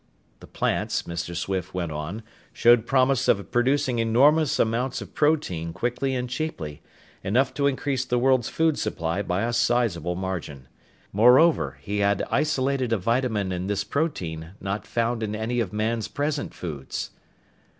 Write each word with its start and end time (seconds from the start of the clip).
The 0.39 0.47
plants, 0.47 1.03
Mr. 1.03 1.35
Swift 1.35 1.75
went 1.75 1.91
on, 1.91 2.23
showed 2.53 2.87
promise 2.87 3.27
of 3.27 3.51
producing 3.51 3.99
enormous 3.99 4.57
amounts 4.57 4.99
of 4.99 5.13
protein 5.13 5.73
quickly 5.73 6.15
and 6.15 6.27
cheaply 6.27 6.81
enough 7.23 7.53
to 7.53 7.67
increase 7.67 8.03
the 8.03 8.17
world's 8.17 8.49
food 8.49 8.79
supply 8.79 9.21
by 9.21 9.43
a 9.43 9.53
sizable 9.53 10.15
margin. 10.15 10.67
Moreover, 11.13 11.77
he 11.81 11.99
had 11.99 12.23
isolated 12.31 12.91
a 12.91 12.97
vitamin 12.97 13.51
in 13.51 13.67
this 13.67 13.83
protein 13.83 14.53
not 14.59 14.87
found 14.87 15.21
in 15.21 15.35
any 15.35 15.59
of 15.59 15.71
man's 15.71 16.07
present 16.07 16.55
foods. 16.55 17.11